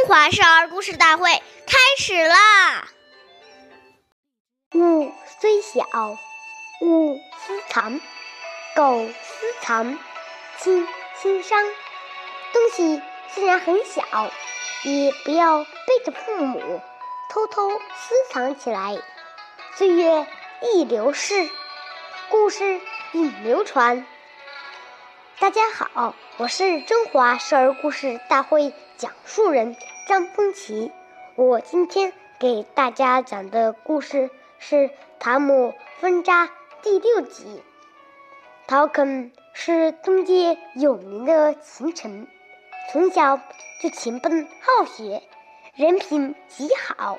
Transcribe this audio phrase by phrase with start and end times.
[0.00, 1.30] 中华少儿故事大会
[1.66, 2.88] 开始啦！
[4.72, 5.84] 物虽小，
[6.80, 8.00] 勿私藏；
[8.74, 9.98] 苟私藏，
[10.58, 10.88] 亲
[11.20, 11.62] 亲伤。
[12.54, 13.02] 东西
[13.34, 14.02] 虽然很小，
[14.84, 15.70] 也不要背
[16.02, 16.80] 着父母
[17.28, 18.96] 偷偷私藏起来。
[19.76, 20.26] 岁月
[20.62, 21.46] 易流逝，
[22.30, 22.80] 故事
[23.12, 24.06] 已流传。
[25.38, 30.92] 大家好，我是中华少儿故事大会讲述人张风奇。
[31.34, 34.28] 我今天给大家讲的故事
[34.58, 34.76] 是
[35.18, 36.46] 《塔姆分扎》
[36.82, 37.62] 第六集。
[38.66, 42.28] 陶肯是东街有名的勤臣，
[42.92, 43.40] 从小
[43.82, 45.22] 就勤奋好学，
[45.74, 47.18] 人品极好。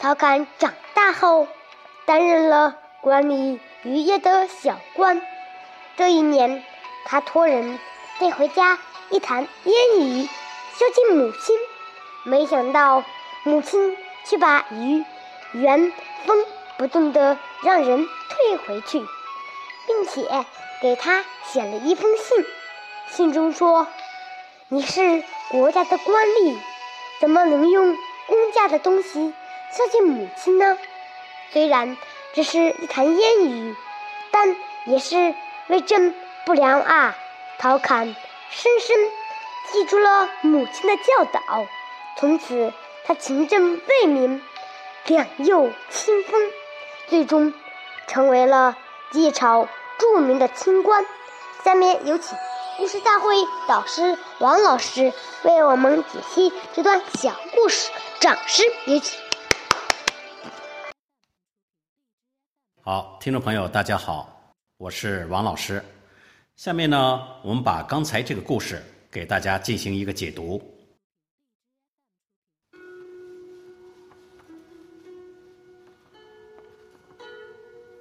[0.00, 1.46] 陶侃长大后，
[2.04, 5.22] 担任了管理渔业的小官。
[5.96, 6.64] 这一年，
[7.04, 7.78] 他托人
[8.18, 8.78] 带回家
[9.10, 10.26] 一坛腌鱼，
[10.74, 11.56] 孝敬母亲。
[12.24, 13.04] 没想到，
[13.44, 15.04] 母亲却把鱼
[15.52, 15.92] 原
[16.24, 16.44] 封
[16.76, 19.00] 不动的让人退回去，
[19.86, 20.44] 并且
[20.80, 22.44] 给他写了一封信。
[23.08, 23.86] 信中说
[24.68, 26.58] ：“你是国家的官吏，
[27.20, 29.32] 怎么能用公家的东西
[29.72, 30.76] 孝敬母亲呢？
[31.52, 31.96] 虽然
[32.34, 33.74] 只是一坛腌鱼，
[34.30, 35.34] 但也是。”
[35.68, 37.16] 为朕不良啊！
[37.58, 38.14] 陶侃
[38.50, 38.96] 深深
[39.72, 41.66] 记住了母亲的教导，
[42.18, 42.72] 从此
[43.04, 44.42] 他勤政为民，
[45.06, 46.52] 两右清风，
[47.08, 47.54] 最终
[48.06, 48.76] 成为了
[49.10, 51.04] 晋朝著名的清官。
[51.64, 52.36] 下面有请
[52.76, 53.34] 故事大会
[53.66, 59.18] 导师王老师为我们解析这段小故事，掌声有请。
[62.82, 64.28] 好，听众朋友，大家好。
[64.76, 65.82] 我是王老师，
[66.56, 70.58] 下面呢，我们把刚才这个故事给大家进行一个解读。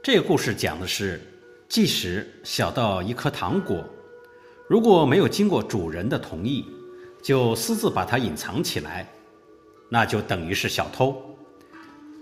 [0.02, 1.20] 这个故事讲的是，
[1.68, 3.84] 即使小到一颗糖果，
[4.70, 6.66] 如果没有经过主人的同意，
[7.22, 9.06] 就私自把它隐藏起来，
[9.92, 11.22] 那就等于是小偷。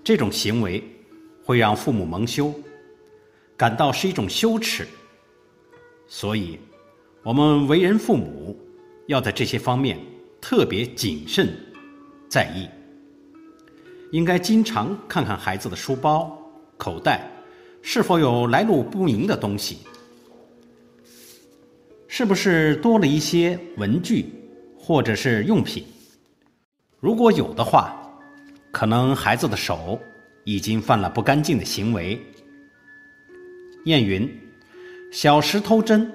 [0.03, 0.83] 这种行为
[1.45, 2.51] 会让父母蒙羞。
[3.55, 4.87] 感到是一种羞耻，
[6.15, 6.59] 所以，
[7.23, 8.55] 我们为人父母
[9.07, 9.99] 要在这些方面
[10.39, 11.51] 特别谨慎
[12.29, 12.69] 在意。
[14.11, 16.39] 应该经常看看孩子的书包、
[16.77, 17.27] 口袋
[17.81, 19.79] 是否有来路不明的东西，
[22.07, 24.27] 是不是多了一些文具
[24.77, 25.83] 或者是用品。
[26.99, 28.07] 如果有的话，
[28.71, 29.99] 可能孩子的手
[30.43, 32.21] 已经犯了不干净的行为。
[33.83, 34.31] 谚云
[35.13, 36.11] ：“小时偷针，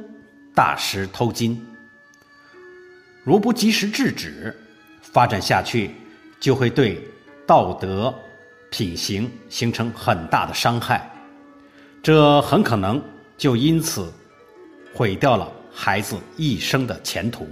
[0.53, 1.65] 大时偷金。”
[3.23, 4.53] 如不及时制止，
[5.01, 5.93] 发展下去
[6.41, 7.01] 就会对
[7.47, 8.13] 道德
[8.73, 11.09] 品行形成很大的伤害，
[12.03, 13.01] 这很可能
[13.37, 14.13] 就因此
[14.93, 17.49] 毁掉了孩子一生的前途。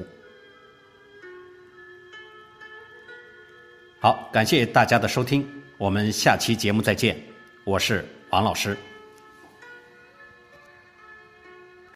[4.01, 5.47] 好，感谢大家的收听，
[5.79, 7.17] 我们下期节目再见，
[7.63, 8.77] 我是王老师。